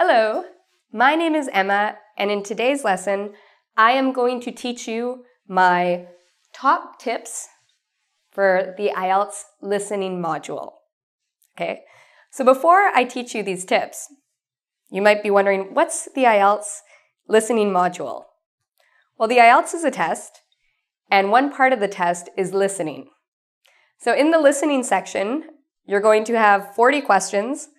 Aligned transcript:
Hello, 0.00 0.44
my 0.92 1.16
name 1.16 1.34
is 1.34 1.50
Emma, 1.52 1.96
and 2.16 2.30
in 2.30 2.44
today's 2.44 2.84
lesson, 2.84 3.32
I 3.76 3.90
am 3.90 4.12
going 4.12 4.40
to 4.42 4.52
teach 4.52 4.86
you 4.86 5.24
my 5.48 6.06
top 6.52 7.00
tips 7.00 7.48
for 8.30 8.76
the 8.78 8.92
IELTS 8.94 9.42
listening 9.60 10.22
module. 10.22 10.74
Okay, 11.56 11.80
so 12.30 12.44
before 12.44 12.92
I 12.94 13.02
teach 13.02 13.34
you 13.34 13.42
these 13.42 13.64
tips, 13.64 14.06
you 14.88 15.02
might 15.02 15.20
be 15.20 15.32
wondering 15.32 15.74
what's 15.74 16.04
the 16.14 16.22
IELTS 16.22 16.78
listening 17.26 17.70
module? 17.70 18.26
Well, 19.18 19.28
the 19.28 19.38
IELTS 19.38 19.74
is 19.74 19.82
a 19.82 19.90
test, 19.90 20.42
and 21.10 21.32
one 21.32 21.52
part 21.52 21.72
of 21.72 21.80
the 21.80 21.88
test 21.88 22.30
is 22.36 22.54
listening. 22.54 23.08
So 23.98 24.14
in 24.14 24.30
the 24.30 24.38
listening 24.38 24.84
section, 24.84 25.42
you're 25.86 26.00
going 26.00 26.22
to 26.26 26.38
have 26.38 26.72
40 26.76 27.00
questions 27.00 27.70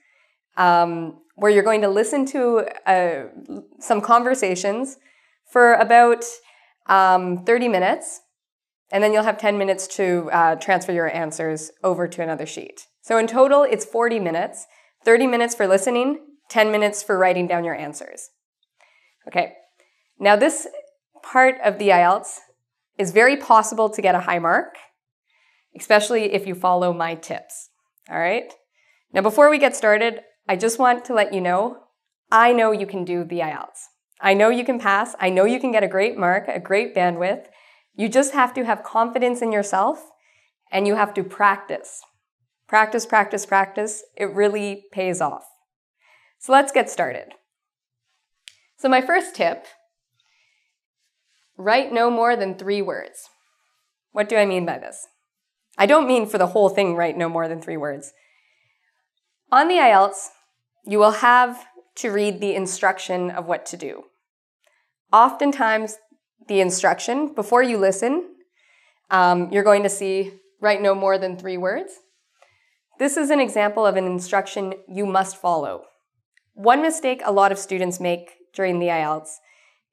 um, 0.57 1.21
where 1.39 1.51
you're 1.51 1.63
going 1.63 1.81
to 1.81 1.89
listen 1.89 2.25
to 2.27 2.65
uh, 2.85 3.23
some 3.79 4.01
conversations 4.01 4.97
for 5.51 5.73
about 5.73 6.23
um, 6.87 7.43
30 7.45 7.67
minutes, 7.67 8.21
and 8.91 9.03
then 9.03 9.13
you'll 9.13 9.23
have 9.23 9.37
10 9.37 9.57
minutes 9.57 9.87
to 9.87 10.29
uh, 10.31 10.55
transfer 10.55 10.91
your 10.91 11.13
answers 11.13 11.71
over 11.83 12.07
to 12.07 12.21
another 12.21 12.45
sheet. 12.45 12.87
So 13.01 13.17
in 13.17 13.27
total, 13.27 13.63
it's 13.63 13.85
40 13.85 14.19
minutes, 14.19 14.67
30 15.05 15.27
minutes 15.27 15.55
for 15.55 15.67
listening, 15.67 16.19
10 16.49 16.71
minutes 16.71 17.03
for 17.03 17.17
writing 17.17 17.47
down 17.47 17.63
your 17.63 17.75
answers. 17.75 18.29
Okay, 19.27 19.53
now 20.19 20.35
this 20.35 20.67
part 21.21 21.55
of 21.63 21.77
the 21.77 21.89
IELTS 21.89 22.39
is 22.97 23.11
very 23.11 23.37
possible 23.37 23.89
to 23.89 24.01
get 24.01 24.15
a 24.15 24.21
high 24.21 24.39
mark, 24.39 24.75
especially 25.75 26.33
if 26.33 26.45
you 26.45 26.55
follow 26.55 26.93
my 26.93 27.15
tips. 27.15 27.69
All 28.09 28.19
right? 28.19 28.51
Now, 29.13 29.21
before 29.21 29.49
we 29.49 29.57
get 29.57 29.75
started, 29.75 30.21
I 30.49 30.55
just 30.55 30.79
want 30.79 31.05
to 31.05 31.13
let 31.13 31.31
you 31.31 31.41
know 31.41 31.83
I 32.31 32.53
know 32.53 32.71
you 32.71 32.87
can 32.87 33.05
do 33.05 33.23
the 33.23 33.39
IELTS. 33.39 33.85
I 34.19 34.33
know 34.33 34.49
you 34.49 34.65
can 34.65 34.79
pass. 34.79 35.15
I 35.19 35.29
know 35.29 35.45
you 35.45 35.59
can 35.59 35.71
get 35.71 35.83
a 35.83 35.87
great 35.87 36.17
mark, 36.17 36.47
a 36.47 36.59
great 36.59 36.95
bandwidth. 36.95 37.45
You 37.95 38.09
just 38.09 38.33
have 38.33 38.51
to 38.55 38.65
have 38.65 38.83
confidence 38.83 39.43
in 39.43 39.51
yourself 39.51 40.09
and 40.71 40.87
you 40.87 40.95
have 40.95 41.13
to 41.13 41.23
practice. 41.23 42.01
Practice, 42.67 43.05
practice, 43.05 43.45
practice. 43.45 44.03
It 44.17 44.33
really 44.33 44.85
pays 44.91 45.21
off. 45.21 45.45
So 46.39 46.51
let's 46.51 46.71
get 46.71 46.89
started. 46.89 47.33
So, 48.77 48.89
my 48.89 49.01
first 49.01 49.35
tip 49.35 49.65
write 51.57 51.93
no 51.93 52.09
more 52.09 52.35
than 52.35 52.55
three 52.55 52.81
words. 52.81 53.29
What 54.13 54.29
do 54.29 54.35
I 54.35 54.45
mean 54.45 54.65
by 54.65 54.79
this? 54.79 55.05
I 55.77 55.85
don't 55.85 56.07
mean 56.07 56.25
for 56.25 56.39
the 56.39 56.47
whole 56.47 56.69
thing, 56.69 56.95
write 56.95 57.17
no 57.17 57.29
more 57.29 57.47
than 57.47 57.61
three 57.61 57.77
words. 57.77 58.13
On 59.51 59.67
the 59.67 59.75
IELTS, 59.75 60.29
you 60.89 60.97
will 60.97 61.11
have 61.11 61.67
to 61.95 62.09
read 62.09 62.41
the 62.41 62.55
instruction 62.55 63.29
of 63.29 63.45
what 63.45 63.63
to 63.63 63.77
do. 63.77 64.05
Oftentimes, 65.13 65.97
the 66.47 66.61
instruction, 66.61 67.31
before 67.35 67.61
you 67.61 67.77
listen, 67.77 68.35
um, 69.11 69.51
you're 69.51 69.63
going 69.63 69.83
to 69.83 69.89
see 69.89 70.33
write 70.59 70.81
no 70.81 70.95
more 70.95 71.19
than 71.19 71.37
three 71.37 71.57
words. 71.57 71.93
This 72.97 73.17
is 73.17 73.29
an 73.29 73.39
example 73.39 73.85
of 73.85 73.97
an 73.97 74.05
instruction 74.05 74.73
you 74.87 75.05
must 75.05 75.37
follow. 75.37 75.83
One 76.53 76.81
mistake 76.81 77.21
a 77.23 77.31
lot 77.31 77.51
of 77.51 77.59
students 77.59 77.99
make 77.99 78.31
during 78.55 78.79
the 78.79 78.87
IELTS 78.87 79.29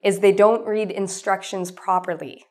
is 0.02 0.20
they 0.20 0.32
don't 0.32 0.66
read 0.66 0.90
instructions 0.90 1.70
properly. 1.70 2.46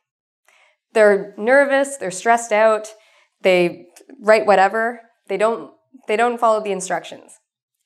They're 0.92 1.34
nervous, 1.36 1.96
they're 1.96 2.12
stressed 2.12 2.52
out, 2.52 2.94
they 3.42 3.86
write 4.22 4.46
whatever, 4.46 5.00
they 5.26 5.36
don't, 5.36 5.72
they 6.06 6.16
don't 6.16 6.38
follow 6.38 6.62
the 6.62 6.72
instructions. 6.72 7.32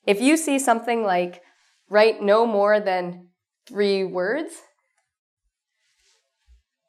If 0.07 0.21
you 0.21 0.37
see 0.37 0.59
something 0.59 1.03
like 1.03 1.43
write 1.89 2.23
no 2.23 2.47
more 2.47 2.81
than 2.81 3.29
three 3.67 4.05
words, 4.05 4.55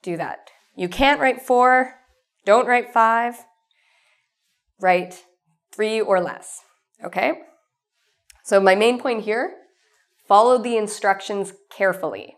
do 0.02 0.18
that. 0.18 0.50
You 0.76 0.88
can't 0.90 1.20
write 1.20 1.42
four, 1.42 1.96
don't 2.46 2.68
write 2.68 2.94
five, 2.94 3.36
write 4.80 5.24
three 5.72 6.02
or 6.02 6.22
less. 6.22 6.62
Okay? 7.04 7.34
So, 8.44 8.60
my 8.60 8.76
main 8.76 9.00
point 9.00 9.24
here 9.24 9.56
follow 10.28 10.58
the 10.58 10.78
instructions 10.78 11.54
carefully. 11.70 12.38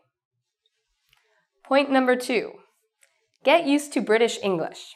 Point 1.64 1.90
number 1.90 2.16
two 2.16 2.54
get 3.44 3.66
used 3.68 3.94
to 3.94 4.02
British 4.02 4.40
English. 4.42 4.96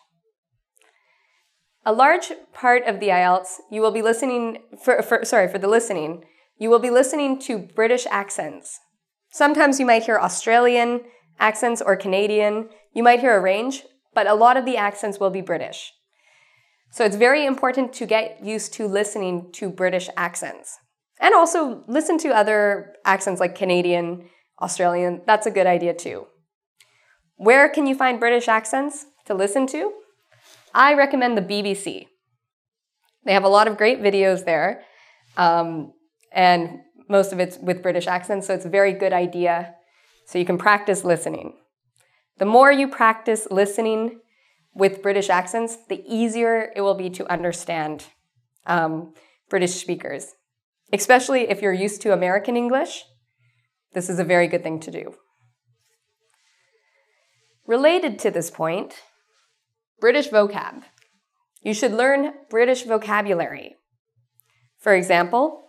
A 1.87 1.93
large 1.93 2.33
part 2.53 2.83
of 2.85 2.99
the 2.99 3.07
IELTS, 3.07 3.59
you 3.71 3.79
will 3.79 3.91
be 3.91 4.01
listening, 4.01 4.57
for, 4.83 5.01
for, 5.01 5.23
sorry, 5.23 5.47
for 5.47 5.57
the 5.57 5.69
listening, 5.69 6.25
you 6.57 6.69
will 6.69 6.79
be 6.79 6.89
listening 6.89 7.39
to 7.39 7.57
British 7.57 8.05
accents. 8.11 8.81
Sometimes 9.31 9.79
you 9.79 9.85
might 9.85 10.03
hear 10.03 10.19
Australian 10.19 10.99
accents 11.39 11.81
or 11.81 11.95
Canadian. 11.95 12.67
You 12.93 13.03
might 13.03 13.21
hear 13.21 13.37
a 13.37 13.41
range, 13.41 13.83
but 14.13 14.27
a 14.27 14.33
lot 14.33 14.57
of 14.57 14.65
the 14.65 14.75
accents 14.75 15.17
will 15.17 15.29
be 15.29 15.39
British. 15.39 15.93
So 16.91 17.05
it's 17.05 17.15
very 17.15 17.45
important 17.45 17.93
to 17.93 18.05
get 18.05 18.43
used 18.43 18.73
to 18.73 18.85
listening 18.85 19.53
to 19.53 19.69
British 19.69 20.09
accents. 20.17 20.77
And 21.21 21.33
also 21.33 21.85
listen 21.87 22.17
to 22.17 22.35
other 22.35 22.95
accents 23.05 23.39
like 23.39 23.55
Canadian, 23.55 24.27
Australian. 24.61 25.21
That's 25.25 25.47
a 25.47 25.51
good 25.51 25.67
idea 25.67 25.93
too. 25.93 26.27
Where 27.37 27.69
can 27.69 27.87
you 27.87 27.95
find 27.95 28.19
British 28.19 28.49
accents 28.49 29.05
to 29.23 29.33
listen 29.33 29.67
to? 29.67 29.93
I 30.73 30.93
recommend 30.93 31.37
the 31.37 31.41
BBC. 31.41 32.07
They 33.25 33.33
have 33.33 33.43
a 33.43 33.49
lot 33.49 33.67
of 33.67 33.77
great 33.77 34.01
videos 34.01 34.45
there, 34.45 34.83
um, 35.35 35.93
and 36.31 36.79
most 37.09 37.33
of 37.33 37.39
it's 37.39 37.57
with 37.57 37.81
British 37.83 38.07
accents, 38.07 38.47
so 38.47 38.53
it's 38.53 38.65
a 38.65 38.69
very 38.69 38.93
good 38.93 39.13
idea. 39.13 39.75
So 40.25 40.39
you 40.39 40.45
can 40.45 40.57
practice 40.57 41.03
listening. 41.03 41.53
The 42.37 42.45
more 42.45 42.71
you 42.71 42.87
practice 42.87 43.47
listening 43.49 44.19
with 44.73 45.01
British 45.01 45.29
accents, 45.29 45.77
the 45.89 46.03
easier 46.05 46.71
it 46.75 46.81
will 46.81 46.93
be 46.93 47.09
to 47.11 47.31
understand 47.31 48.05
um, 48.65 49.13
British 49.49 49.75
speakers. 49.75 50.35
Especially 50.93 51.49
if 51.49 51.61
you're 51.61 51.73
used 51.73 52.01
to 52.01 52.13
American 52.13 52.55
English, 52.55 53.03
this 53.93 54.09
is 54.09 54.19
a 54.19 54.23
very 54.23 54.47
good 54.47 54.63
thing 54.63 54.79
to 54.81 54.91
do. 54.91 55.15
Related 57.65 58.19
to 58.19 58.31
this 58.31 58.49
point, 58.49 59.01
British 59.99 60.29
vocab. 60.29 60.83
You 61.63 61.73
should 61.73 61.91
learn 61.91 62.33
British 62.49 62.83
vocabulary. 62.83 63.75
For 64.77 64.93
example, 64.93 65.63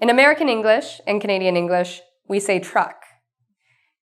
in 0.00 0.08
American 0.08 0.48
English 0.48 1.02
and 1.06 1.20
Canadian 1.20 1.54
English, 1.56 2.00
we 2.28 2.40
say 2.40 2.58
truck. 2.58 2.96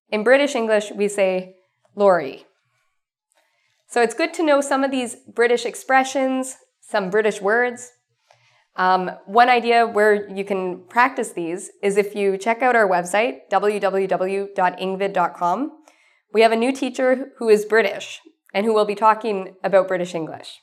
In 0.08 0.22
British 0.22 0.54
English, 0.54 0.92
we 0.92 1.08
say 1.08 1.56
lorry. 1.96 2.46
So 3.88 4.02
it's 4.02 4.14
good 4.14 4.32
to 4.34 4.44
know 4.44 4.60
some 4.60 4.84
of 4.84 4.92
these 4.92 5.16
British 5.32 5.66
expressions, 5.66 6.56
some 6.80 7.10
British 7.10 7.40
words. 7.40 7.90
Um, 8.76 9.10
one 9.26 9.48
idea 9.48 9.86
where 9.86 10.28
you 10.30 10.44
can 10.44 10.84
practice 10.88 11.32
these 11.32 11.70
is 11.82 11.96
if 11.96 12.14
you 12.14 12.38
check 12.38 12.62
out 12.62 12.76
our 12.76 12.88
website, 12.88 13.38
www.engvid.com. 13.50 15.72
We 16.32 16.40
have 16.40 16.52
a 16.52 16.56
new 16.56 16.72
teacher 16.72 17.32
who 17.38 17.48
is 17.48 17.64
British 17.64 18.20
and 18.54 18.64
who 18.64 18.72
will 18.72 18.86
be 18.86 18.94
talking 18.94 19.56
about 19.62 19.88
British 19.88 20.14
English. 20.14 20.60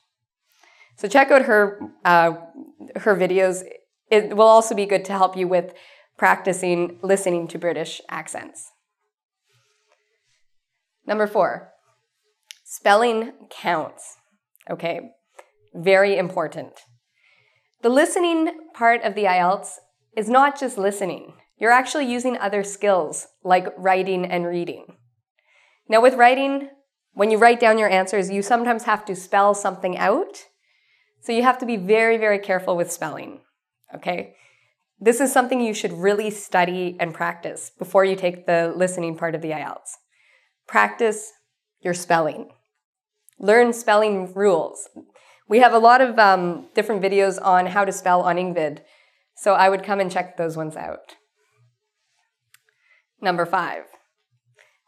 So 0.96 1.07
check 1.07 1.29
out 1.29 1.44
her, 1.44 1.79
uh, 2.06 2.34
her 2.96 3.16
videos. 3.16 3.63
It 4.09 4.35
will 4.35 4.47
also 4.47 4.74
be 4.74 4.85
good 4.85 5.06
to 5.06 5.13
help 5.13 5.35
you 5.35 5.47
with 5.47 5.74
practicing 6.18 7.00
listening 7.03 7.47
to 7.50 7.59
British 7.59 8.02
accents. 8.09 8.72
Number 11.06 11.28
four, 11.28 11.74
spelling 12.63 13.34
counts. 13.50 14.16
Okay, 14.69 15.12
very 15.73 16.18
important. 16.18 16.73
The 17.81 17.90
listening 17.90 18.52
part 18.73 19.03
of 19.03 19.16
the 19.16 19.23
IELTS 19.23 19.78
is 20.16 20.29
not 20.29 20.59
just 20.59 20.78
listening. 20.78 21.34
You're 21.58 21.72
actually 21.72 22.11
using 22.11 22.37
other 22.37 22.64
skills 22.64 23.28
like 23.44 23.73
writing 23.78 24.26
and 24.26 24.46
reading. 24.46 24.85
Now, 25.90 26.02
with 26.02 26.14
writing, 26.14 26.70
when 27.13 27.31
you 27.31 27.37
write 27.37 27.59
down 27.59 27.78
your 27.78 27.90
answers, 27.90 28.29
you 28.29 28.41
sometimes 28.41 28.84
have 28.84 29.05
to 29.05 29.16
spell 29.16 29.53
something 29.53 29.97
out. 29.97 30.46
So 31.22 31.31
you 31.31 31.43
have 31.43 31.58
to 31.59 31.66
be 31.66 31.78
very, 31.78 32.17
very 32.17 32.40
careful 32.40 32.75
with 32.75 32.91
spelling. 32.91 33.41
Okay? 33.93 34.35
This 34.99 35.19
is 35.19 35.31
something 35.31 35.59
you 35.59 35.73
should 35.73 35.93
really 35.93 36.29
study 36.29 36.96
and 36.99 37.13
practice 37.13 37.72
before 37.78 38.05
you 38.05 38.16
take 38.16 38.46
the 38.46 38.72
listening 38.75 39.17
part 39.17 39.35
of 39.35 39.41
the 39.41 39.49
IELTS. 39.49 39.97
Practice 40.67 41.31
your 41.81 41.93
spelling. 41.93 42.52
Learn 43.40 43.73
spelling 43.73 44.31
rules. 44.34 44.87
We 45.49 45.59
have 45.59 45.73
a 45.73 45.79
lot 45.79 46.02
of 46.02 46.17
um, 46.17 46.67
different 46.75 47.02
videos 47.02 47.43
on 47.43 47.66
how 47.66 47.84
to 47.84 47.91
spell 47.91 48.22
on 48.22 48.37
Engvid, 48.37 48.81
so 49.35 49.53
I 49.53 49.69
would 49.69 49.84
come 49.84 49.99
and 49.99 50.11
check 50.11 50.37
those 50.37 50.55
ones 50.55 50.75
out. 50.75 51.16
Number 53.19 53.46
five, 53.46 53.84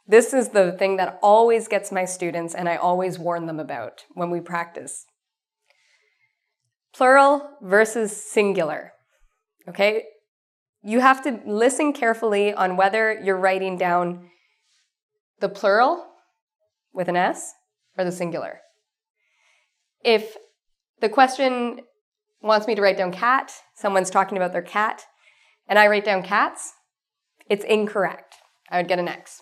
this 0.08 0.34
is 0.34 0.50
the 0.50 0.74
thing 0.74 0.98
that 0.98 1.20
always 1.22 1.68
gets 1.68 1.92
my 1.92 2.06
students 2.06 2.54
and 2.54 2.68
I 2.68 2.76
always 2.76 3.18
warn 3.18 3.46
them 3.46 3.60
about 3.60 4.06
when 4.12 4.30
we 4.30 4.40
practice. 4.40 5.06
Plural 6.94 7.50
versus 7.62 8.16
singular. 8.16 8.92
Okay? 9.68 10.04
you 10.84 11.00
have 11.00 11.24
to 11.24 11.40
listen 11.46 11.94
carefully 11.94 12.54
on 12.54 12.76
whether 12.76 13.14
you're 13.24 13.38
writing 13.38 13.78
down 13.78 14.30
the 15.40 15.48
plural 15.48 16.06
with 16.94 17.08
an 17.08 17.16
S 17.16 17.54
or 17.98 18.04
the 18.04 18.12
singular. 18.12 18.60
If 20.04 20.36
the 21.00 21.08
question 21.08 21.80
wants 22.42 22.68
me 22.68 22.76
to 22.76 22.82
write 22.82 22.98
down 22.98 23.14
cat, 23.14 23.54
someone's 23.76 24.10
talking 24.10 24.38
about 24.38 24.52
their 24.52 24.62
cat, 24.62 25.04
and 25.68 25.80
I 25.80 25.88
write 25.88 26.04
down 26.04 26.22
cats, 26.22 26.74
it's 27.50 27.64
incorrect. 27.64 28.36
I 28.70 28.78
would 28.78 28.90
get 28.90 29.00
an 29.00 29.08
X. 29.08 29.42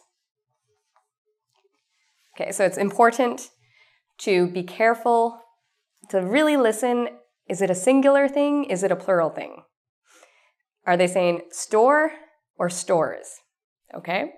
Okay, 2.36 2.52
so 2.52 2.66
it's 2.66 2.78
important 2.78 3.50
to 4.20 4.48
be 4.48 4.64
careful, 4.64 5.42
to 6.10 6.20
really 6.20 6.58
listen. 6.58 7.10
Is 7.48 7.62
it 7.62 7.70
a 7.70 7.76
singular 7.76 8.28
thing? 8.28 8.66
Is 8.66 8.84
it 8.84 8.92
a 8.92 8.96
plural 8.96 9.30
thing? 9.30 9.64
Are 10.86 10.98
they 10.98 11.08
saying 11.08 11.42
store 11.52 12.12
or 12.58 12.70
stores? 12.70 13.42
Okay. 13.94 14.32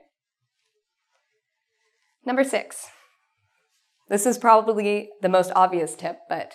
Number 2.26 2.44
six. 2.44 2.88
This 4.10 4.26
is 4.26 4.38
probably 4.38 5.10
the 5.22 5.30
most 5.30 5.52
obvious 5.56 5.96
tip, 5.96 6.20
but 6.30 6.54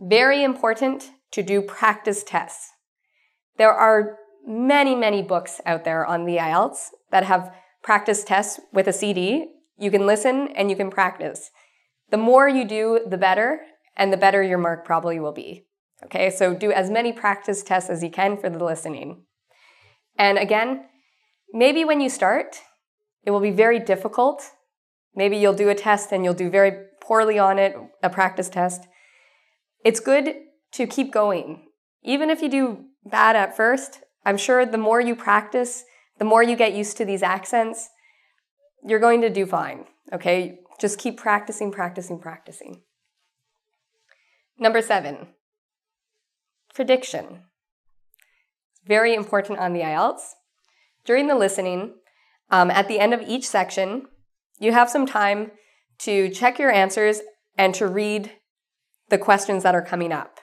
very 0.00 0.42
important 0.42 1.10
to 1.32 1.42
do 1.42 1.62
practice 1.62 2.22
tests. 2.22 2.70
There 3.56 3.72
are 3.72 4.16
many, 4.46 4.94
many 4.94 5.22
books 5.22 5.60
out 5.64 5.84
there 5.84 6.04
on 6.04 6.24
the 6.24 6.36
IELTS 6.36 6.88
that 7.10 7.24
have 7.24 7.54
practice 7.82 8.24
tests 8.24 8.60
with 8.72 8.86
a 8.86 8.92
CD. 8.92 9.46
You 9.78 9.90
can 9.90 10.06
listen 10.06 10.48
and 10.56 10.70
you 10.70 10.76
can 10.76 10.90
practice. 10.90 11.50
The 12.10 12.16
more 12.16 12.48
you 12.48 12.64
do, 12.66 13.00
the 13.06 13.18
better, 13.18 13.60
and 13.96 14.12
the 14.12 14.16
better 14.16 14.42
your 14.42 14.58
mark 14.58 14.84
probably 14.84 15.18
will 15.18 15.32
be. 15.32 15.66
Okay, 16.04 16.30
so 16.30 16.54
do 16.54 16.70
as 16.70 16.90
many 16.90 17.12
practice 17.12 17.62
tests 17.62 17.90
as 17.90 18.02
you 18.02 18.10
can 18.10 18.36
for 18.36 18.50
the 18.50 18.62
listening. 18.62 19.24
And 20.18 20.38
again, 20.38 20.86
maybe 21.52 21.84
when 21.84 22.00
you 22.00 22.08
start, 22.08 22.60
it 23.24 23.30
will 23.30 23.40
be 23.40 23.50
very 23.50 23.78
difficult. 23.78 24.42
Maybe 25.14 25.36
you'll 25.36 25.54
do 25.54 25.68
a 25.68 25.74
test 25.74 26.12
and 26.12 26.24
you'll 26.24 26.34
do 26.34 26.50
very 26.50 26.86
poorly 27.00 27.38
on 27.38 27.58
it, 27.58 27.74
a 28.02 28.10
practice 28.10 28.48
test. 28.48 28.86
It's 29.84 30.00
good 30.00 30.34
to 30.72 30.86
keep 30.86 31.12
going. 31.12 31.68
Even 32.02 32.30
if 32.30 32.42
you 32.42 32.48
do 32.48 32.84
bad 33.04 33.36
at 33.36 33.56
first, 33.56 34.00
I'm 34.24 34.36
sure 34.36 34.66
the 34.66 34.78
more 34.78 35.00
you 35.00 35.14
practice, 35.14 35.84
the 36.18 36.24
more 36.24 36.42
you 36.42 36.56
get 36.56 36.74
used 36.74 36.96
to 36.98 37.04
these 37.04 37.22
accents, 37.22 37.88
you're 38.84 39.00
going 39.00 39.22
to 39.22 39.30
do 39.30 39.46
fine. 39.46 39.86
Okay? 40.12 40.58
Just 40.80 40.98
keep 40.98 41.16
practicing, 41.16 41.72
practicing, 41.72 42.18
practicing. 42.18 42.82
Number 44.58 44.82
seven, 44.82 45.28
prediction. 46.74 47.42
Very 48.86 49.14
important 49.14 49.58
on 49.58 49.72
the 49.72 49.80
IELTS. 49.80 50.22
During 51.04 51.26
the 51.26 51.34
listening, 51.34 51.94
um, 52.50 52.70
at 52.70 52.88
the 52.88 52.98
end 52.98 53.14
of 53.14 53.22
each 53.22 53.46
section, 53.46 54.06
you 54.58 54.72
have 54.72 54.90
some 54.90 55.06
time 55.06 55.52
to 56.00 56.28
check 56.30 56.58
your 56.58 56.70
answers 56.70 57.20
and 57.56 57.74
to 57.74 57.86
read 57.86 58.32
the 59.08 59.18
questions 59.18 59.62
that 59.62 59.74
are 59.74 59.84
coming 59.84 60.12
up. 60.12 60.40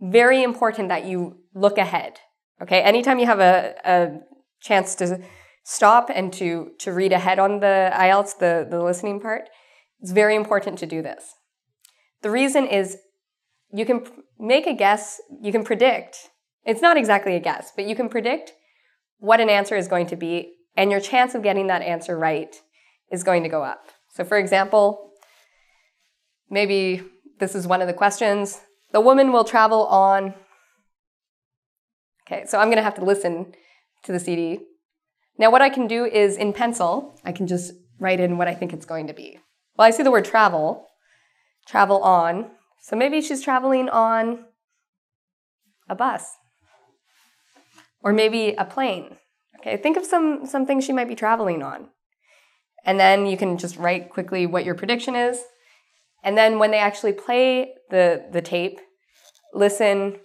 Very 0.00 0.42
important 0.42 0.88
that 0.88 1.04
you 1.04 1.38
look 1.54 1.78
ahead. 1.78 2.18
Okay, 2.62 2.80
anytime 2.80 3.18
you 3.18 3.26
have 3.26 3.40
a, 3.40 3.74
a 3.84 4.18
chance 4.60 4.94
to 4.96 5.22
stop 5.70 6.10
and 6.14 6.32
to, 6.32 6.70
to 6.78 6.94
read 6.94 7.12
ahead 7.12 7.38
on 7.38 7.60
the 7.60 7.90
IELTS, 7.92 8.38
the, 8.38 8.66
the 8.70 8.82
listening 8.82 9.20
part, 9.20 9.50
it's 10.00 10.12
very 10.12 10.34
important 10.34 10.78
to 10.78 10.86
do 10.86 11.02
this. 11.02 11.34
The 12.22 12.30
reason 12.30 12.66
is 12.66 12.96
you 13.70 13.84
can 13.84 14.06
make 14.38 14.66
a 14.66 14.72
guess, 14.72 15.20
you 15.42 15.52
can 15.52 15.64
predict. 15.64 16.30
It's 16.64 16.80
not 16.80 16.96
exactly 16.96 17.36
a 17.36 17.40
guess, 17.40 17.70
but 17.76 17.84
you 17.84 17.94
can 17.94 18.08
predict 18.08 18.54
what 19.18 19.40
an 19.40 19.50
answer 19.50 19.76
is 19.76 19.88
going 19.88 20.06
to 20.06 20.16
be, 20.16 20.54
and 20.74 20.90
your 20.90 21.00
chance 21.00 21.34
of 21.34 21.42
getting 21.42 21.66
that 21.66 21.82
answer 21.82 22.16
right 22.16 22.56
is 23.12 23.22
going 23.22 23.42
to 23.42 23.50
go 23.50 23.62
up. 23.62 23.88
So, 24.08 24.24
for 24.24 24.38
example, 24.38 25.10
maybe 26.48 27.02
this 27.40 27.54
is 27.54 27.66
one 27.66 27.82
of 27.82 27.88
the 27.88 27.92
questions. 27.92 28.58
The 28.92 29.02
woman 29.02 29.32
will 29.32 29.44
travel 29.44 29.86
on. 29.88 30.32
Okay, 32.26 32.46
so 32.46 32.58
I'm 32.58 32.68
going 32.68 32.78
to 32.78 32.82
have 32.82 32.94
to 32.94 33.04
listen 33.04 33.52
to 34.04 34.12
the 34.12 34.18
CD. 34.18 34.60
Now, 35.38 35.50
what 35.52 35.62
I 35.62 35.70
can 35.70 35.86
do 35.86 36.04
is 36.04 36.36
in 36.36 36.52
pencil, 36.52 37.14
I 37.24 37.32
can 37.32 37.46
just 37.46 37.72
write 38.00 38.20
in 38.20 38.38
what 38.38 38.48
I 38.48 38.54
think 38.54 38.72
it's 38.72 38.86
going 38.86 39.06
to 39.06 39.14
be. 39.14 39.38
Well, 39.76 39.86
I 39.86 39.90
see 39.90 40.02
the 40.02 40.10
word 40.10 40.24
travel, 40.24 40.88
travel 41.66 42.02
on. 42.02 42.50
So 42.80 42.96
maybe 42.96 43.20
she's 43.20 43.42
traveling 43.42 43.88
on 43.88 44.44
a 45.88 45.94
bus 45.94 46.36
or 48.02 48.12
maybe 48.12 48.54
a 48.58 48.64
plane. 48.64 49.16
Okay, 49.60 49.76
think 49.76 49.96
of 49.96 50.04
some, 50.04 50.46
some 50.46 50.66
things 50.66 50.84
she 50.84 50.92
might 50.92 51.08
be 51.08 51.14
traveling 51.14 51.62
on. 51.62 51.88
And 52.84 52.98
then 52.98 53.26
you 53.26 53.36
can 53.36 53.58
just 53.58 53.76
write 53.76 54.10
quickly 54.10 54.46
what 54.46 54.64
your 54.64 54.74
prediction 54.74 55.14
is. 55.14 55.40
And 56.24 56.36
then 56.36 56.58
when 56.58 56.70
they 56.70 56.78
actually 56.78 57.12
play 57.12 57.74
the, 57.90 58.24
the 58.32 58.42
tape, 58.42 58.80
listen, 59.54 60.16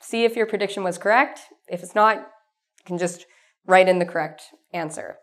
see 0.00 0.24
if 0.24 0.36
your 0.36 0.46
prediction 0.46 0.82
was 0.82 0.98
correct. 0.98 1.40
If 1.68 1.82
it's 1.82 1.94
not, 1.94 2.16
you 2.16 2.84
can 2.86 2.98
just 2.98 3.26
write 3.66 3.88
in 3.88 3.98
the 3.98 4.06
correct 4.06 4.42
answer. 4.72 5.16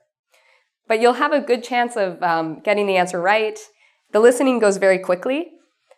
But 0.88 1.02
you'll 1.02 1.14
have 1.14 1.34
a 1.34 1.42
good 1.42 1.64
chance 1.64 1.96
of 1.96 2.22
um, 2.24 2.62
getting 2.64 2.88
the 2.88 2.98
answer 2.98 3.22
right. 3.22 3.58
The 4.12 4.20
listening 4.20 4.60
goes 4.60 4.78
very 4.78 4.98
quickly, 4.98 5.52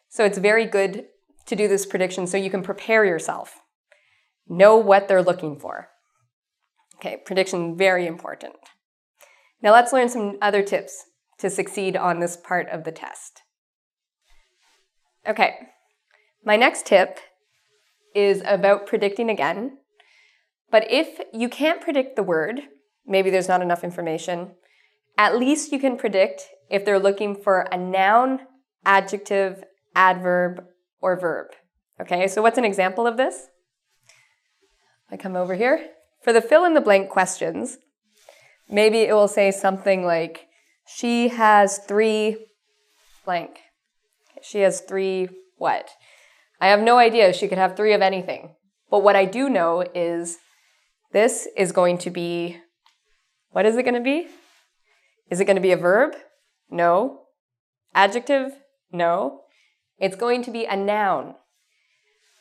so 0.09 0.25
it's 0.25 0.37
very 0.37 0.65
good 0.65 1.05
to 1.47 1.55
do 1.55 1.67
this 1.67 1.85
prediction 1.85 2.27
so 2.27 2.37
you 2.37 2.49
can 2.49 2.63
prepare 2.63 3.05
yourself. 3.05 3.61
Know 4.47 4.75
what 4.75 5.07
they're 5.07 5.23
looking 5.23 5.57
for. 5.59 5.87
Okay, 6.97 7.17
prediction 7.25 7.77
very 7.77 8.05
important. 8.05 8.53
Now 9.61 9.71
let's 9.71 9.93
learn 9.93 10.09
some 10.09 10.37
other 10.41 10.61
tips 10.61 11.05
to 11.39 11.49
succeed 11.49 11.95
on 11.95 12.19
this 12.19 12.37
part 12.37 12.67
of 12.69 12.83
the 12.83 12.91
test. 12.91 13.41
Okay, 15.27 15.55
my 16.43 16.55
next 16.55 16.85
tip 16.85 17.19
is 18.13 18.41
about 18.45 18.87
predicting 18.87 19.29
again. 19.29 19.77
But 20.69 20.89
if 20.89 21.19
you 21.33 21.49
can't 21.49 21.81
predict 21.81 22.15
the 22.15 22.23
word, 22.23 22.61
maybe 23.05 23.29
there's 23.29 23.47
not 23.47 23.61
enough 23.61 23.83
information, 23.83 24.51
at 25.17 25.37
least 25.37 25.71
you 25.71 25.79
can 25.79 25.97
predict 25.97 26.47
if 26.69 26.85
they're 26.85 26.99
looking 26.99 27.35
for 27.35 27.67
a 27.71 27.77
noun, 27.77 28.41
adjective, 28.85 29.63
adverb, 29.95 30.63
or 31.01 31.19
verb. 31.19 31.47
Okay, 31.99 32.27
so 32.27 32.41
what's 32.41 32.57
an 32.57 32.65
example 32.65 33.05
of 33.05 33.17
this? 33.17 33.47
I 35.11 35.17
come 35.17 35.35
over 35.35 35.55
here. 35.55 35.89
For 36.23 36.31
the 36.31 36.41
fill 36.41 36.63
in 36.65 36.73
the 36.73 36.81
blank 36.81 37.09
questions, 37.09 37.77
maybe 38.69 38.99
it 38.99 39.13
will 39.13 39.27
say 39.27 39.51
something 39.51 40.05
like, 40.05 40.47
she 40.87 41.29
has 41.29 41.79
three 41.79 42.45
blank. 43.25 43.59
She 44.41 44.59
has 44.59 44.81
three 44.81 45.29
what? 45.57 45.89
I 46.59 46.67
have 46.67 46.81
no 46.81 46.97
idea. 46.97 47.33
She 47.33 47.47
could 47.47 47.57
have 47.57 47.75
three 47.75 47.93
of 47.93 48.01
anything. 48.01 48.55
But 48.89 49.03
what 49.03 49.15
I 49.15 49.25
do 49.25 49.49
know 49.49 49.83
is 49.93 50.37
this 51.11 51.47
is 51.57 51.71
going 51.71 51.97
to 51.99 52.09
be, 52.09 52.57
what 53.51 53.65
is 53.65 53.75
it 53.77 53.83
going 53.83 53.95
to 53.95 54.01
be? 54.01 54.27
Is 55.29 55.39
it 55.39 55.45
going 55.45 55.55
to 55.55 55.61
be 55.61 55.71
a 55.71 55.77
verb? 55.77 56.15
No. 56.69 57.21
Adjective? 57.93 58.51
No. 58.91 59.41
It's 59.97 60.15
going 60.15 60.43
to 60.43 60.51
be 60.51 60.65
a 60.65 60.75
noun. 60.75 61.35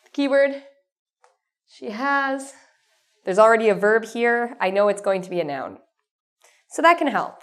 The 0.05 0.11
Keyword, 0.13 0.63
she 1.69 1.91
has. 1.91 2.55
There's 3.25 3.39
already 3.39 3.69
a 3.69 3.75
verb 3.75 4.07
here. 4.07 4.57
I 4.61 4.71
know 4.71 4.89
it's 4.89 5.03
going 5.03 5.23
to 5.23 5.31
be 5.31 5.41
a 5.41 5.45
noun. 5.45 5.79
So 6.71 6.83
that 6.83 6.99
can 6.99 7.09
help. 7.09 7.43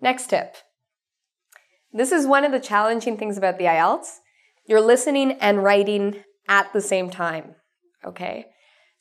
Next 0.00 0.28
tip. 0.28 0.56
This 1.92 2.12
is 2.12 2.26
one 2.26 2.44
of 2.44 2.52
the 2.52 2.60
challenging 2.60 3.16
things 3.16 3.38
about 3.38 3.58
the 3.58 3.64
IELTS. 3.64 4.18
You're 4.66 4.80
listening 4.80 5.32
and 5.32 5.64
writing 5.64 6.24
at 6.48 6.72
the 6.72 6.80
same 6.80 7.08
time, 7.08 7.54
okay? 8.04 8.46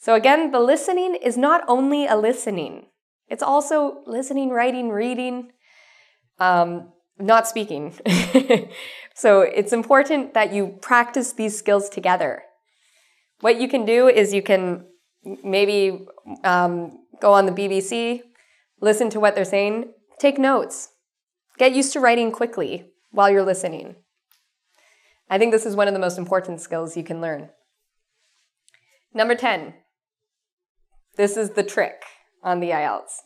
So 0.05 0.13
again, 0.13 0.51
the 0.51 0.59
listening 0.59 1.15
is 1.15 1.35
not 1.35 1.63
only 1.67 2.05
a 2.05 2.15
listening, 2.15 2.89
it's 3.27 3.41
also 3.41 4.03
listening, 4.05 4.51
writing, 4.51 4.89
reading, 4.89 5.49
um, 6.37 6.93
not 7.17 7.47
speaking. 7.47 7.91
so 9.15 9.41
it's 9.41 9.73
important 9.73 10.35
that 10.35 10.53
you 10.53 10.77
practice 10.79 11.33
these 11.33 11.57
skills 11.57 11.89
together. 11.89 12.43
What 13.39 13.59
you 13.59 13.67
can 13.67 13.83
do 13.83 14.07
is 14.07 14.31
you 14.31 14.43
can 14.43 14.85
maybe 15.43 16.05
um, 16.43 16.99
go 17.19 17.33
on 17.33 17.47
the 17.47 17.51
BBC, 17.51 18.21
listen 18.79 19.09
to 19.09 19.19
what 19.19 19.33
they're 19.33 19.43
saying, 19.43 19.91
take 20.19 20.37
notes. 20.37 20.89
Get 21.57 21.73
used 21.73 21.93
to 21.93 21.99
writing 21.99 22.31
quickly 22.31 22.91
while 23.09 23.31
you're 23.31 23.41
listening. 23.41 23.95
I 25.31 25.39
think 25.39 25.51
this 25.51 25.65
is 25.65 25.75
one 25.75 25.87
of 25.87 25.95
the 25.95 25.99
most 25.99 26.19
important 26.19 26.61
skills 26.61 26.95
you 26.95 27.03
can 27.03 27.21
learn. 27.21 27.49
Number 29.11 29.33
10. 29.33 29.73
This 31.17 31.37
is 31.37 31.51
the 31.51 31.63
trick 31.63 32.03
on 32.43 32.59
the 32.59 32.71
IELTS. 32.71 33.21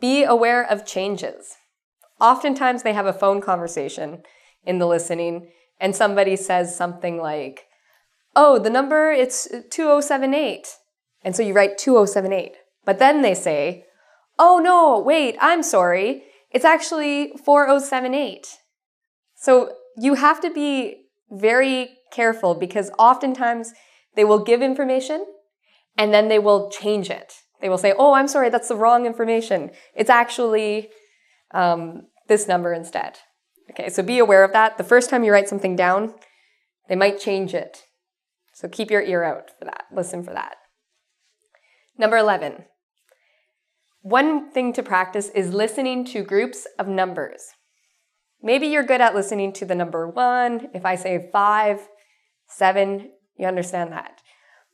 Be 0.00 0.24
aware 0.24 0.62
of 0.62 0.86
changes. 0.86 1.56
Oftentimes 2.20 2.82
they 2.82 2.92
have 2.92 3.06
a 3.06 3.12
phone 3.12 3.40
conversation 3.40 4.22
in 4.64 4.78
the 4.78 4.86
listening 4.86 5.50
and 5.80 5.94
somebody 5.94 6.36
says 6.36 6.74
something 6.74 7.18
like, 7.18 7.66
"Oh, 8.34 8.58
the 8.58 8.70
number 8.70 9.10
it's 9.10 9.48
2078." 9.70 10.76
And 11.22 11.34
so 11.34 11.42
you 11.42 11.52
write 11.52 11.78
2078. 11.78 12.54
But 12.84 12.98
then 12.98 13.22
they 13.22 13.34
say, 13.34 13.86
oh 14.38 14.60
no, 14.62 14.98
wait, 14.98 15.36
I'm 15.40 15.62
sorry. 15.62 16.24
It's 16.50 16.64
actually 16.64 17.32
4078. 17.44 18.46
So 19.34 19.72
you 19.96 20.14
have 20.14 20.40
to 20.40 20.50
be 20.50 21.06
very 21.30 21.98
careful 22.12 22.54
because 22.54 22.90
oftentimes 22.98 23.72
they 24.14 24.24
will 24.24 24.38
give 24.38 24.62
information 24.62 25.26
and 25.96 26.12
then 26.12 26.28
they 26.28 26.38
will 26.38 26.70
change 26.70 27.10
it. 27.10 27.34
They 27.60 27.68
will 27.68 27.78
say, 27.78 27.94
oh, 27.96 28.14
I'm 28.14 28.28
sorry, 28.28 28.50
that's 28.50 28.68
the 28.68 28.76
wrong 28.76 29.06
information. 29.06 29.70
It's 29.94 30.10
actually 30.10 30.90
um, 31.52 32.08
this 32.28 32.46
number 32.46 32.72
instead. 32.72 33.18
Okay, 33.70 33.88
so 33.88 34.02
be 34.02 34.18
aware 34.18 34.44
of 34.44 34.52
that. 34.52 34.78
The 34.78 34.84
first 34.84 35.10
time 35.10 35.24
you 35.24 35.32
write 35.32 35.48
something 35.48 35.74
down, 35.74 36.14
they 36.88 36.96
might 36.96 37.18
change 37.18 37.54
it. 37.54 37.84
So 38.52 38.68
keep 38.68 38.90
your 38.90 39.02
ear 39.02 39.24
out 39.24 39.50
for 39.58 39.64
that. 39.64 39.84
Listen 39.92 40.22
for 40.22 40.32
that. 40.32 40.56
Number 41.98 42.16
11. 42.16 42.64
One 44.02 44.50
thing 44.52 44.72
to 44.74 44.82
practice 44.82 45.30
is 45.30 45.52
listening 45.52 46.04
to 46.06 46.22
groups 46.22 46.66
of 46.78 46.86
numbers. 46.86 47.42
Maybe 48.42 48.68
you're 48.68 48.84
good 48.84 49.00
at 49.00 49.14
listening 49.14 49.52
to 49.54 49.64
the 49.64 49.74
number 49.74 50.08
one. 50.08 50.68
If 50.72 50.84
I 50.86 50.94
say 50.94 51.28
five, 51.32 51.88
seven, 52.48 53.10
you 53.36 53.46
understand 53.46 53.92
that. 53.92 54.20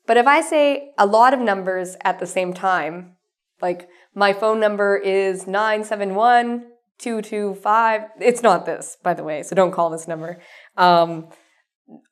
But 0.07 0.17
if 0.17 0.27
I 0.27 0.41
say 0.41 0.93
a 0.99 1.07
lot 1.07 1.33
of 1.33 1.41
numbers 1.41 1.97
at 2.03 2.19
the 2.19 2.27
same 2.27 2.53
time, 2.53 3.17
like 3.61 3.89
my 4.15 4.33
phone 4.33 4.61
number 4.61 4.97
is 4.97 5.47
971 5.47 6.67
225, 6.99 8.03
it's 8.21 8.43
not 8.43 8.67
this, 8.67 8.97
by 9.03 9.15
the 9.15 9.25
way, 9.25 9.43
so 9.43 9.55
don't 9.55 9.73
call 9.73 9.91
this 9.91 10.09
number. 10.09 10.41
Um, 10.77 11.29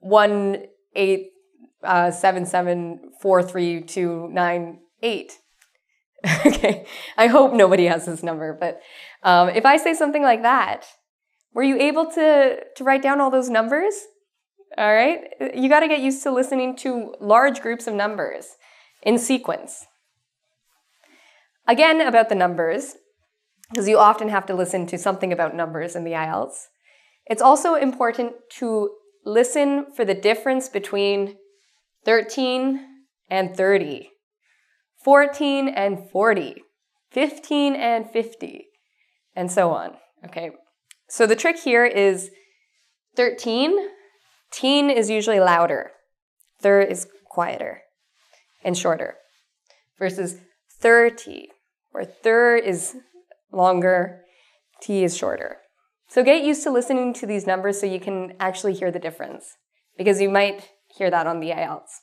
1 0.01 0.65
8 0.95 1.27
uh, 1.83 2.11
7 2.11 2.47
7 2.47 3.01
4 3.21 3.43
3 3.43 3.83
2 3.83 4.29
9 4.33 4.79
8. 5.03 5.33
okay, 6.47 6.87
I 7.17 7.29
hope 7.29 7.55
nobody 7.55 7.87
has 7.87 8.07
this 8.07 8.23
number, 8.23 8.57
but 8.59 8.81
um, 9.23 9.49
if 9.49 9.65
I 9.65 9.77
say 9.77 9.95
something 9.95 10.23
like 10.23 10.43
that, 10.43 10.87
were 11.55 11.63
you 11.63 11.79
able 11.79 12.07
to, 12.13 12.59
to 12.77 12.85
write 12.85 13.03
down 13.03 13.21
all 13.21 13.31
those 13.31 13.49
numbers? 13.49 13.95
All 14.79 14.95
right, 14.95 15.21
you 15.55 15.69
got 15.69 15.81
to 15.81 15.89
get 15.89 16.01
used 16.01 16.23
to 16.23 16.31
listening 16.31 16.77
to 16.77 17.15
large 17.21 17.61
groups 17.61 17.87
of 17.89 17.95
numbers 17.95 18.57
in 19.03 19.19
sequence. 19.19 19.87
Again, 21.67 22.01
about 22.01 22.29
the 22.29 22.37
numbers, 22.37 22.95
because 23.69 23.89
you 23.89 23.99
often 23.99 24.29
have 24.29 24.47
to 24.47 24.55
listen 24.55 24.87
to 24.87 24.99
something 24.99 25.33
about 25.33 25.57
numbers 25.57 25.97
in 25.97 26.05
the 26.05 26.13
IELTS. 26.13 26.67
It's 27.27 27.43
also 27.43 27.75
important 27.75 28.35
to 28.59 28.91
listen 29.25 29.87
for 29.95 30.05
the 30.05 30.15
difference 30.15 30.69
between 30.69 31.37
13 32.05 32.87
and 33.29 33.57
30, 33.57 34.11
14 35.05 35.69
and 35.69 36.11
40, 36.11 36.63
15 37.11 37.75
and 37.75 38.09
50, 38.09 38.67
and 39.35 39.51
so 39.51 39.71
on. 39.71 39.97
Okay, 40.25 40.51
so 41.09 41.27
the 41.27 41.37
trick 41.37 41.59
here 41.59 41.85
is 41.85 42.31
13, 43.17 43.77
teen 44.51 44.91
is 44.91 45.11
usually 45.11 45.41
louder, 45.41 45.93
thir 46.61 46.81
is 46.81 47.07
quieter 47.25 47.83
and 48.65 48.77
shorter, 48.77 49.17
versus 49.99 50.37
30, 50.81 51.49
where 51.93 52.05
thir 52.05 52.57
is 52.57 52.97
longer, 53.53 54.23
t 54.81 55.05
is 55.05 55.17
shorter. 55.17 55.59
So 56.09 56.25
get 56.25 56.43
used 56.43 56.63
to 56.65 56.71
listening 56.71 57.15
to 57.15 57.27
these 57.27 57.47
numbers 57.47 57.81
so 57.81 57.87
you 57.87 58.01
can 58.01 58.35
actually 58.41 58.75
hear 58.75 58.91
the 58.91 58.99
difference, 58.99 59.57
because 59.97 60.21
you 60.21 60.29
might 60.29 60.71
hear 60.89 61.11
that 61.11 61.27
on 61.27 61.41
the 61.41 61.51
IELTS. 61.51 62.01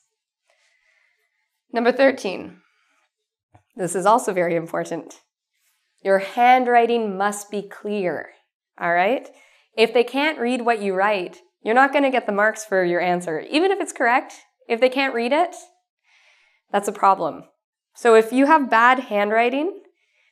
Number 1.74 1.92
13. 1.92 2.62
This 3.76 3.96
is 3.96 4.06
also 4.06 4.34
very 4.34 4.56
important. 4.56 5.22
Your 6.04 6.20
handwriting 6.20 7.18
must 7.18 7.52
be 7.52 7.62
clear, 7.62 8.30
all 8.80 8.94
right? 8.94 9.30
If 9.76 9.94
they 9.94 10.04
can't 10.04 10.40
read 10.40 10.62
what 10.62 10.82
you 10.82 10.94
write, 10.94 11.42
you're 11.64 11.76
not 11.76 11.92
going 11.92 12.04
to 12.04 12.10
get 12.10 12.26
the 12.26 12.32
marks 12.32 12.64
for 12.64 12.84
your 12.84 13.02
answer. 13.02 13.42
Even 13.50 13.72
if 13.72 13.80
it's 13.80 13.94
correct, 13.94 14.34
if 14.68 14.80
they 14.80 14.90
can't 14.90 15.14
read 15.14 15.32
it, 15.32 15.56
that's 16.72 16.88
a 16.88 16.94
problem. 16.94 17.44
So 17.96 18.16
if 18.16 18.32
you 18.32 18.46
have 18.46 18.70
bad 18.70 19.00
handwriting, 19.00 19.82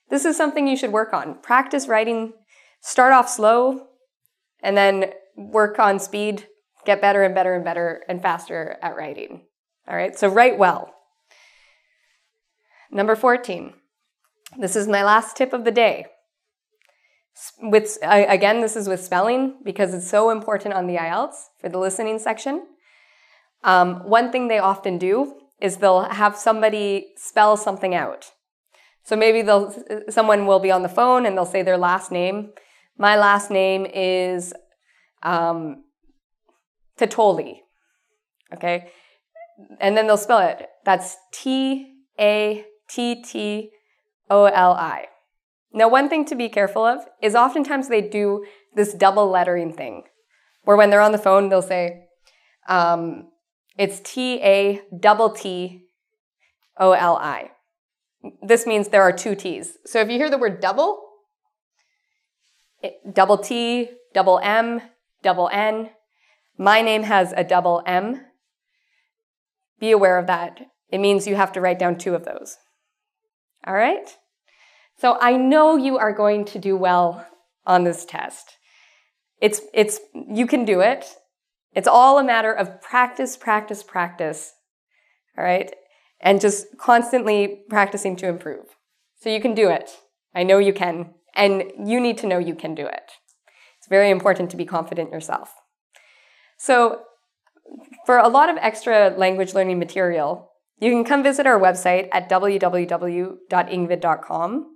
this 0.09 0.25
is 0.25 0.37
something 0.37 0.67
you 0.67 0.77
should 0.77 0.91
work 0.91 1.13
on. 1.13 1.35
Practice 1.41 1.87
writing 1.87 2.33
start 2.85 3.11
off 3.11 3.27
slow 3.27 3.87
and 4.61 4.77
then 4.77 5.11
work 5.35 5.79
on 5.79 5.99
speed, 5.99 6.47
get 6.85 7.01
better 7.01 7.23
and 7.23 7.33
better 7.33 7.55
and 7.55 7.65
better 7.65 8.03
and 8.07 8.21
faster 8.21 8.77
at 8.81 8.95
writing. 8.95 9.41
All 9.87 9.95
right, 9.95 10.17
so 10.17 10.27
write 10.27 10.57
well. 10.57 10.93
Number 12.91 13.15
14. 13.15 13.73
This 14.59 14.75
is 14.75 14.87
my 14.87 15.03
last 15.03 15.35
tip 15.35 15.51
of 15.51 15.65
the 15.65 15.71
day. 15.71 16.05
With 17.61 17.97
again, 18.01 18.61
this 18.61 18.75
is 18.75 18.87
with 18.87 19.03
spelling 19.03 19.57
because 19.63 19.93
it's 19.93 20.09
so 20.09 20.29
important 20.29 20.73
on 20.73 20.87
the 20.87 20.95
IELTS 20.95 21.35
for 21.59 21.69
the 21.69 21.77
listening 21.77 22.19
section. 22.19 22.65
Um, 23.63 24.07
one 24.07 24.31
thing 24.31 24.47
they 24.47 24.59
often 24.59 24.97
do 24.97 25.41
is 25.59 25.77
they'll 25.77 26.03
have 26.03 26.37
somebody 26.37 27.07
spell 27.17 27.57
something 27.57 27.93
out. 27.93 28.31
So 29.03 29.15
maybe 29.15 29.41
they'll 29.41 29.73
someone 30.09 30.45
will 30.45 30.59
be 30.59 30.71
on 30.71 30.83
the 30.83 30.89
phone 30.89 31.25
and 31.25 31.35
they'll 31.35 31.45
say 31.45 31.61
their 31.61 31.77
last 31.77 32.11
name 32.11 32.51
my 32.97 33.17
last 33.17 33.51
name 33.51 33.85
is 33.85 34.53
um, 35.23 35.83
Tattoli. 36.97 37.57
Okay? 38.53 38.91
And 39.79 39.97
then 39.97 40.07
they'll 40.07 40.17
spell 40.17 40.39
it. 40.39 40.67
That's 40.85 41.17
T 41.31 41.87
A 42.19 42.65
T 42.89 43.21
T 43.21 43.71
O 44.29 44.45
L 44.45 44.73
I. 44.73 45.07
Now, 45.75 45.89
one 45.89 46.07
thing 46.07 46.23
to 46.25 46.35
be 46.35 46.47
careful 46.47 46.85
of 46.85 47.01
is 47.21 47.35
oftentimes 47.35 47.89
they 47.89 48.01
do 48.01 48.45
this 48.75 48.93
double 48.93 49.29
lettering 49.29 49.73
thing, 49.73 50.03
where 50.63 50.77
when 50.77 50.89
they're 50.89 51.01
on 51.01 51.11
the 51.11 51.17
phone, 51.17 51.49
they'll 51.49 51.61
say, 51.61 52.05
um, 52.69 53.27
it's 53.77 53.99
T 53.99 54.41
A 54.41 54.81
double 54.97 55.31
T 55.31 55.83
O 56.79 56.93
L 56.93 57.17
I. 57.17 57.51
This 58.41 58.65
means 58.65 58.87
there 58.87 59.03
are 59.03 59.11
two 59.11 59.35
T's. 59.35 59.77
So 59.85 59.99
if 59.99 60.09
you 60.09 60.17
hear 60.17 60.29
the 60.29 60.37
word 60.37 60.61
double, 60.61 60.97
double 63.11 63.37
T, 63.37 63.89
double 64.13 64.39
M, 64.41 64.81
double 65.23 65.49
N. 65.51 65.89
My 66.57 66.81
name 66.81 67.03
has 67.03 67.33
a 67.35 67.43
double 67.43 67.83
M. 67.85 68.21
Be 69.77 69.91
aware 69.91 70.17
of 70.17 70.27
that. 70.27 70.61
It 70.89 70.99
means 70.99 71.27
you 71.27 71.35
have 71.35 71.51
to 71.51 71.61
write 71.61 71.79
down 71.79 71.97
two 71.97 72.15
of 72.15 72.23
those. 72.23 72.55
All 73.67 73.73
right? 73.73 74.07
So 74.97 75.17
I 75.19 75.37
know 75.37 75.75
you 75.75 75.97
are 75.97 76.13
going 76.13 76.45
to 76.45 76.59
do 76.59 76.77
well 76.77 77.27
on 77.65 77.83
this 77.83 78.05
test. 78.05 78.57
It's, 79.41 79.61
it's, 79.73 79.99
you 80.13 80.47
can 80.47 80.65
do 80.65 80.81
it. 80.81 81.05
It's 81.73 81.87
all 81.87 82.17
a 82.17 82.23
matter 82.23 82.53
of 82.53 82.81
practice, 82.81 83.35
practice, 83.35 83.83
practice. 83.83 84.53
All 85.37 85.43
right? 85.43 85.73
And 86.21 86.39
just 86.39 86.67
constantly 86.77 87.63
practicing 87.69 88.15
to 88.17 88.27
improve. 88.27 88.65
So 89.19 89.29
you 89.29 89.41
can 89.41 89.53
do 89.53 89.69
it. 89.69 89.91
I 90.33 90.43
know 90.43 90.59
you 90.59 90.71
can. 90.71 91.15
And 91.35 91.63
you 91.85 91.99
need 91.99 92.17
to 92.19 92.27
know 92.27 92.37
you 92.37 92.55
can 92.55 92.75
do 92.75 92.85
it. 92.85 93.11
It's 93.77 93.89
very 93.89 94.09
important 94.09 94.49
to 94.51 94.57
be 94.57 94.65
confident 94.65 95.11
yourself. 95.11 95.53
So, 96.57 97.01
for 98.05 98.17
a 98.17 98.29
lot 98.29 98.49
of 98.49 98.55
extra 98.57 99.09
language 99.09 99.53
learning 99.53 99.79
material, 99.79 100.49
you 100.79 100.91
can 100.91 101.03
come 101.03 101.23
visit 101.23 101.45
our 101.45 101.59
website 101.59 102.07
at 102.11 102.29
www.engvid.com. 102.29 104.74